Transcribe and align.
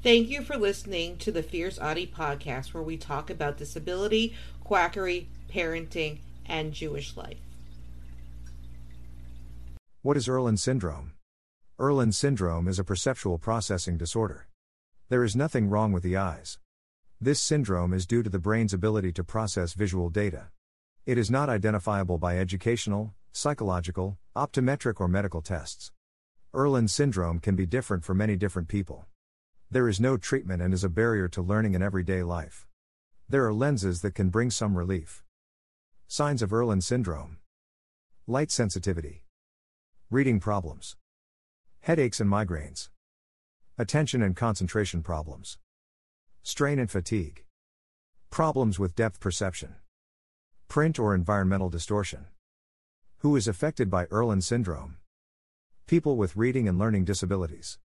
Thank 0.00 0.28
you 0.28 0.42
for 0.42 0.56
listening 0.56 1.16
to 1.18 1.32
the 1.32 1.42
Fierce 1.42 1.76
Autie 1.76 2.06
podcast, 2.06 2.72
where 2.72 2.84
we 2.84 2.96
talk 2.96 3.30
about 3.30 3.56
disability, 3.56 4.32
quackery, 4.62 5.28
parenting, 5.52 6.20
and 6.46 6.72
Jewish 6.72 7.16
life. 7.16 7.40
What 10.02 10.16
is 10.16 10.28
Irlen 10.28 10.56
syndrome? 10.56 11.14
Irlen 11.80 12.14
syndrome 12.14 12.68
is 12.68 12.78
a 12.78 12.84
perceptual 12.84 13.38
processing 13.38 13.98
disorder. 13.98 14.46
There 15.08 15.24
is 15.24 15.34
nothing 15.34 15.68
wrong 15.68 15.90
with 15.90 16.04
the 16.04 16.16
eyes. 16.16 16.60
This 17.20 17.40
syndrome 17.40 17.92
is 17.92 18.06
due 18.06 18.22
to 18.22 18.30
the 18.30 18.38
brain's 18.38 18.72
ability 18.72 19.10
to 19.14 19.24
process 19.24 19.72
visual 19.72 20.10
data. 20.10 20.50
It 21.06 21.18
is 21.18 21.28
not 21.28 21.48
identifiable 21.48 22.18
by 22.18 22.38
educational, 22.38 23.14
psychological, 23.32 24.16
optometric, 24.36 25.00
or 25.00 25.08
medical 25.08 25.42
tests. 25.42 25.90
Irlen 26.54 26.88
syndrome 26.88 27.40
can 27.40 27.56
be 27.56 27.66
different 27.66 28.04
for 28.04 28.14
many 28.14 28.36
different 28.36 28.68
people. 28.68 29.06
There 29.70 29.86
is 29.86 30.00
no 30.00 30.16
treatment 30.16 30.62
and 30.62 30.72
is 30.72 30.82
a 30.82 30.88
barrier 30.88 31.28
to 31.28 31.42
learning 31.42 31.74
in 31.74 31.82
everyday 31.82 32.22
life. 32.22 32.66
There 33.28 33.44
are 33.46 33.52
lenses 33.52 34.00
that 34.00 34.14
can 34.14 34.30
bring 34.30 34.50
some 34.50 34.78
relief. 34.78 35.22
Signs 36.06 36.40
of 36.40 36.54
Irlen 36.54 36.80
syndrome 36.82 37.36
Light 38.26 38.50
sensitivity, 38.50 39.24
reading 40.10 40.40
problems, 40.40 40.96
headaches 41.80 42.18
and 42.18 42.30
migraines, 42.30 42.88
attention 43.76 44.22
and 44.22 44.34
concentration 44.34 45.02
problems, 45.02 45.58
strain 46.42 46.78
and 46.78 46.90
fatigue, 46.90 47.44
problems 48.30 48.78
with 48.78 48.96
depth 48.96 49.20
perception, 49.20 49.74
print 50.68 50.98
or 50.98 51.14
environmental 51.14 51.68
distortion. 51.68 52.24
Who 53.18 53.36
is 53.36 53.46
affected 53.46 53.90
by 53.90 54.06
Irlen 54.06 54.40
syndrome? 54.42 54.96
People 55.86 56.16
with 56.16 56.36
reading 56.36 56.66
and 56.66 56.78
learning 56.78 57.04
disabilities 57.04 57.78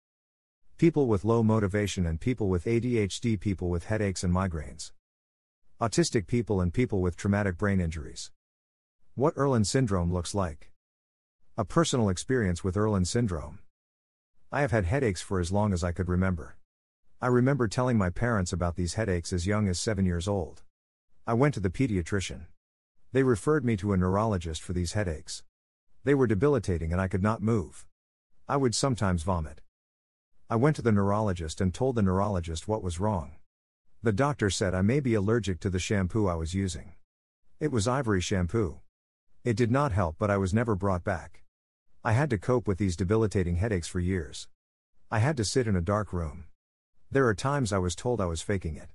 people 0.78 1.08
with 1.08 1.24
low 1.24 1.44
motivation 1.44 2.06
and 2.06 2.20
people 2.20 2.50
with 2.50 2.66
ADHD, 2.66 3.40
people 3.40 3.70
with 3.70 3.86
headaches 3.86 4.24
and 4.24 4.34
migraines, 4.34 4.92
autistic 5.80 6.28
people, 6.28 6.60
and 6.62 6.74
people 6.74 7.00
with 7.00 7.16
traumatic 7.16 7.58
brain 7.58 7.80
injuries. 7.80 8.32
What 9.16 9.36
Irlen 9.36 9.66
syndrome 9.66 10.12
looks 10.12 10.34
like. 10.34 10.72
A 11.58 11.64
personal 11.64 12.10
experience 12.10 12.64
with 12.64 12.76
Irlen 12.76 13.06
syndrome. 13.06 13.60
I 14.52 14.62
have 14.62 14.72
had 14.72 14.86
headaches 14.86 15.22
for 15.22 15.40
as 15.40 15.52
long 15.52 15.74
as 15.74 15.84
I 15.84 15.92
could 15.92 16.10
remember. 16.10 16.58
I 17.22 17.28
remember 17.28 17.68
telling 17.68 17.98
my 17.98 18.10
parents 18.10 18.52
about 18.52 18.76
these 18.76 18.96
headaches 18.96 19.32
as 19.32 19.48
young 19.48 19.68
as 19.68 19.80
seven 19.80 20.06
years 20.06 20.28
old. 20.28 20.64
I 21.28 21.34
went 21.34 21.54
to 21.54 21.60
the 21.60 21.70
pediatrician. 21.70 22.48
They 23.12 23.24
referred 23.24 23.64
me 23.64 23.78
to 23.78 23.94
a 23.94 23.98
neurologist 23.98 24.62
for 24.62 24.74
these 24.74 24.94
headaches. 24.94 25.44
They 26.04 26.16
were 26.16 26.28
debilitating 26.28 26.92
and 26.92 27.00
I 27.00 27.08
could 27.08 27.24
not 27.24 27.42
move. 27.42 27.86
I 28.50 28.58
would 28.58 28.76
sometimes 28.76 29.24
vomit. 29.24 29.63
I 30.54 30.56
went 30.56 30.76
to 30.76 30.84
the 30.84 30.92
neurologist 30.92 31.62
and 31.62 31.74
told 31.74 31.96
the 31.96 32.04
neurologist 32.04 32.68
what 32.68 32.84
was 32.84 33.00
wrong. 33.00 33.38
The 34.04 34.14
doctor 34.14 34.52
said 34.52 34.76
I 34.76 34.84
may 34.84 35.00
be 35.00 35.16
allergic 35.16 35.60
to 35.62 35.70
the 35.72 35.80
shampoo 35.80 36.28
I 36.28 36.36
was 36.36 36.54
using. 36.54 36.94
It 37.60 37.72
was 37.72 37.88
ivory 37.88 38.22
shampoo. 38.22 38.80
It 39.44 39.58
did 39.58 39.72
not 39.72 39.94
help, 39.94 40.18
but 40.20 40.30
I 40.30 40.38
was 40.38 40.54
never 40.54 40.76
brought 40.76 41.04
back. 41.04 41.42
I 42.04 42.12
had 42.12 42.30
to 42.30 42.38
cope 42.38 42.68
with 42.68 42.78
these 42.78 42.96
debilitating 42.96 43.56
headaches 43.56 43.88
for 43.88 44.00
years. 44.00 44.48
I 45.10 45.18
had 45.18 45.38
to 45.38 45.44
sit 45.44 45.66
in 45.66 45.76
a 45.76 45.82
dark 45.82 46.14
room. 46.14 46.44
There 47.10 47.26
are 47.26 47.34
times 47.34 47.74
I 47.74 47.80
was 47.80 47.96
told 47.96 48.22
I 48.22 48.28
was 48.28 48.44
faking 48.44 48.76
it. 48.76 48.90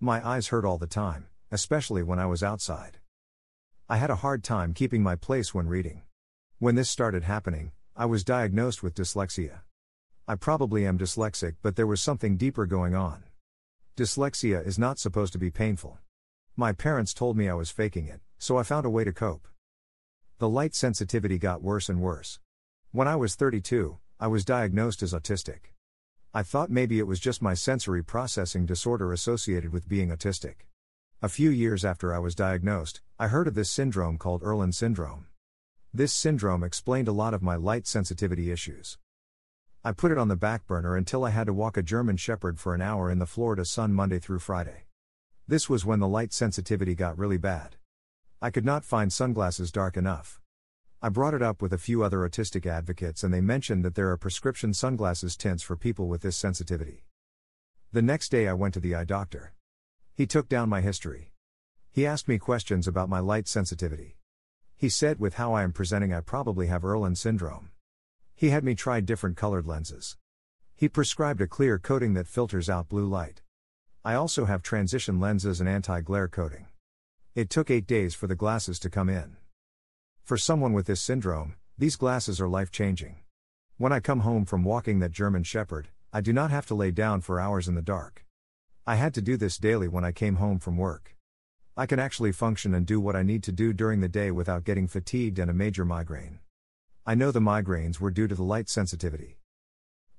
My 0.00 0.26
eyes 0.26 0.48
hurt 0.48 0.64
all 0.64 0.76
the 0.76 0.88
time, 0.88 1.28
especially 1.52 2.02
when 2.02 2.18
I 2.18 2.26
was 2.26 2.42
outside. 2.42 2.98
I 3.88 3.98
had 3.98 4.10
a 4.10 4.22
hard 4.26 4.42
time 4.42 4.74
keeping 4.74 5.04
my 5.04 5.14
place 5.14 5.54
when 5.54 5.68
reading. 5.68 6.02
When 6.58 6.74
this 6.74 6.90
started 6.90 7.22
happening, 7.22 7.70
I 7.94 8.06
was 8.06 8.24
diagnosed 8.24 8.82
with 8.82 8.96
dyslexia. 8.96 9.60
I 10.28 10.34
probably 10.34 10.84
am 10.84 10.98
dyslexic, 10.98 11.54
but 11.62 11.76
there 11.76 11.86
was 11.86 12.02
something 12.02 12.36
deeper 12.36 12.66
going 12.66 12.96
on. 12.96 13.22
Dyslexia 13.96 14.66
is 14.66 14.76
not 14.76 14.98
supposed 14.98 15.32
to 15.34 15.38
be 15.38 15.52
painful. 15.52 15.98
My 16.56 16.72
parents 16.72 17.14
told 17.14 17.36
me 17.36 17.48
I 17.48 17.54
was 17.54 17.70
faking 17.70 18.08
it, 18.08 18.20
so 18.36 18.56
I 18.56 18.64
found 18.64 18.84
a 18.84 18.90
way 18.90 19.04
to 19.04 19.12
cope. 19.12 19.46
The 20.38 20.48
light 20.48 20.74
sensitivity 20.74 21.38
got 21.38 21.62
worse 21.62 21.88
and 21.88 22.00
worse. 22.00 22.40
When 22.90 23.06
I 23.06 23.14
was 23.14 23.36
32, 23.36 23.98
I 24.18 24.26
was 24.26 24.44
diagnosed 24.44 25.00
as 25.00 25.14
autistic. 25.14 25.70
I 26.34 26.42
thought 26.42 26.70
maybe 26.70 26.98
it 26.98 27.06
was 27.06 27.20
just 27.20 27.40
my 27.40 27.54
sensory 27.54 28.02
processing 28.02 28.66
disorder 28.66 29.12
associated 29.12 29.72
with 29.72 29.88
being 29.88 30.08
autistic. 30.08 30.66
A 31.22 31.28
few 31.28 31.50
years 31.50 31.84
after 31.84 32.12
I 32.12 32.18
was 32.18 32.34
diagnosed, 32.34 33.00
I 33.16 33.28
heard 33.28 33.46
of 33.46 33.54
this 33.54 33.70
syndrome 33.70 34.18
called 34.18 34.42
Irlen 34.42 34.72
syndrome. 34.72 35.26
This 35.94 36.12
syndrome 36.12 36.64
explained 36.64 37.06
a 37.06 37.12
lot 37.12 37.32
of 37.32 37.44
my 37.44 37.54
light 37.54 37.86
sensitivity 37.86 38.50
issues. 38.50 38.98
I 39.86 39.92
put 39.92 40.10
it 40.10 40.18
on 40.18 40.26
the 40.26 40.34
back 40.34 40.66
burner 40.66 40.96
until 40.96 41.24
I 41.24 41.30
had 41.30 41.46
to 41.46 41.52
walk 41.52 41.76
a 41.76 41.82
German 41.82 42.16
Shepherd 42.16 42.58
for 42.58 42.74
an 42.74 42.82
hour 42.82 43.08
in 43.08 43.20
the 43.20 43.24
Florida 43.24 43.64
sun 43.64 43.92
Monday 43.92 44.18
through 44.18 44.40
Friday. 44.40 44.86
This 45.46 45.70
was 45.70 45.84
when 45.84 46.00
the 46.00 46.08
light 46.08 46.32
sensitivity 46.32 46.96
got 46.96 47.16
really 47.16 47.36
bad. 47.36 47.76
I 48.42 48.50
could 48.50 48.64
not 48.64 48.84
find 48.84 49.12
sunglasses 49.12 49.70
dark 49.70 49.96
enough. 49.96 50.40
I 51.00 51.08
brought 51.08 51.34
it 51.34 51.40
up 51.40 51.62
with 51.62 51.72
a 51.72 51.78
few 51.78 52.02
other 52.02 52.28
autistic 52.28 52.66
advocates, 52.66 53.22
and 53.22 53.32
they 53.32 53.40
mentioned 53.40 53.84
that 53.84 53.94
there 53.94 54.10
are 54.10 54.16
prescription 54.16 54.74
sunglasses 54.74 55.36
tints 55.36 55.62
for 55.62 55.76
people 55.76 56.08
with 56.08 56.22
this 56.22 56.36
sensitivity. 56.36 57.04
The 57.92 58.02
next 58.02 58.30
day, 58.30 58.48
I 58.48 58.54
went 58.54 58.74
to 58.74 58.80
the 58.80 58.96
eye 58.96 59.04
doctor. 59.04 59.54
He 60.16 60.26
took 60.26 60.48
down 60.48 60.68
my 60.68 60.80
history. 60.80 61.30
He 61.92 62.04
asked 62.04 62.26
me 62.26 62.38
questions 62.38 62.88
about 62.88 63.08
my 63.08 63.20
light 63.20 63.46
sensitivity. 63.46 64.16
He 64.74 64.88
said, 64.88 65.20
with 65.20 65.34
how 65.34 65.52
I 65.52 65.62
am 65.62 65.70
presenting, 65.70 66.12
I 66.12 66.22
probably 66.22 66.66
have 66.66 66.82
Irlen 66.82 67.14
syndrome. 67.14 67.70
He 68.38 68.50
had 68.50 68.64
me 68.64 68.74
try 68.74 69.00
different 69.00 69.38
colored 69.38 69.66
lenses. 69.66 70.18
He 70.74 70.90
prescribed 70.90 71.40
a 71.40 71.46
clear 71.46 71.78
coating 71.78 72.12
that 72.14 72.28
filters 72.28 72.68
out 72.68 72.90
blue 72.90 73.06
light. 73.06 73.40
I 74.04 74.12
also 74.12 74.44
have 74.44 74.62
transition 74.62 75.18
lenses 75.18 75.58
and 75.58 75.66
anti 75.66 76.02
glare 76.02 76.28
coating. 76.28 76.66
It 77.34 77.48
took 77.48 77.70
eight 77.70 77.86
days 77.86 78.14
for 78.14 78.26
the 78.26 78.34
glasses 78.34 78.78
to 78.80 78.90
come 78.90 79.08
in. 79.08 79.38
For 80.22 80.36
someone 80.36 80.74
with 80.74 80.84
this 80.84 81.00
syndrome, 81.00 81.54
these 81.78 81.96
glasses 81.96 82.38
are 82.38 82.46
life 82.46 82.70
changing. 82.70 83.16
When 83.78 83.90
I 83.90 84.00
come 84.00 84.20
home 84.20 84.44
from 84.44 84.64
walking 84.64 84.98
that 84.98 85.12
German 85.12 85.42
Shepherd, 85.42 85.88
I 86.12 86.20
do 86.20 86.34
not 86.34 86.50
have 86.50 86.66
to 86.66 86.74
lay 86.74 86.90
down 86.90 87.22
for 87.22 87.40
hours 87.40 87.68
in 87.68 87.74
the 87.74 87.80
dark. 87.80 88.26
I 88.86 88.96
had 88.96 89.14
to 89.14 89.22
do 89.22 89.38
this 89.38 89.56
daily 89.56 89.88
when 89.88 90.04
I 90.04 90.12
came 90.12 90.36
home 90.36 90.58
from 90.58 90.76
work. 90.76 91.16
I 91.74 91.86
can 91.86 91.98
actually 91.98 92.32
function 92.32 92.74
and 92.74 92.84
do 92.84 93.00
what 93.00 93.16
I 93.16 93.22
need 93.22 93.42
to 93.44 93.52
do 93.52 93.72
during 93.72 94.00
the 94.02 94.08
day 94.10 94.30
without 94.30 94.64
getting 94.64 94.88
fatigued 94.88 95.38
and 95.38 95.50
a 95.50 95.54
major 95.54 95.86
migraine. 95.86 96.40
I 97.08 97.14
know 97.14 97.30
the 97.30 97.38
migraines 97.38 98.00
were 98.00 98.10
due 98.10 98.26
to 98.26 98.34
the 98.34 98.42
light 98.42 98.68
sensitivity. 98.68 99.38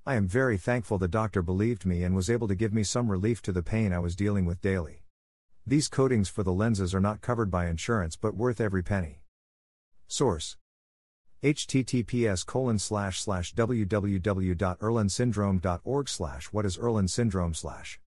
I 0.06 0.16
am 0.16 0.26
very 0.26 0.58
thankful 0.58 0.98
the 0.98 1.10
doctor 1.10 1.42
believed 1.42 1.86
me 1.86 2.02
and 2.02 2.16
was 2.16 2.30
able 2.30 2.48
to 2.48 2.56
give 2.56 2.74
me 2.74 2.84
some 2.84 3.12
relief 3.12 3.42
to 3.42 3.52
the 3.52 3.62
pain 3.62 3.92
I 3.92 4.00
was 4.00 4.16
dealing 4.16 4.46
with 4.46 4.62
daily. 4.62 5.04
These 5.66 5.90
coatings 5.90 6.30
for 6.30 6.44
the 6.44 6.54
lenses 6.54 6.96
are 6.96 7.02
not 7.02 7.20
covered 7.20 7.52
by 7.52 7.68
insurance 7.68 8.16
but 8.16 8.38
worth 8.38 8.62
every 8.62 8.84
penny. 8.84 9.20
Source 10.08 10.56
https 11.44 12.46
colon 12.46 12.80
slash 12.80 13.20
slash 13.20 13.54
www.irlensyndrome.org 13.54 16.10
slash 16.10 16.46
what 16.46 16.66
is 16.66 16.78
Irlen 16.78 17.10
syndrome 17.10 17.54
slash 17.54 18.00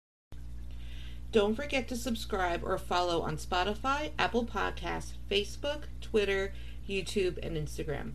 Don't 1.32 1.54
forget 1.54 1.86
to 1.88 1.96
subscribe 1.96 2.64
or 2.64 2.78
follow 2.78 3.20
on 3.20 3.36
Spotify, 3.36 4.12
Apple 4.18 4.46
Podcasts, 4.46 5.12
Facebook, 5.30 5.82
Twitter, 6.00 6.54
YouTube, 6.88 7.38
and 7.42 7.58
Instagram. 7.58 8.14